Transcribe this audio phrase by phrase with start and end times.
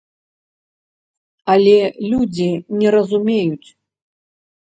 [1.53, 1.75] Але
[2.13, 2.47] людзі
[2.79, 3.69] не разумеюць.